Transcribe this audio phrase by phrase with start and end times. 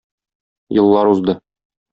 [0.79, 1.39] Еллар узды...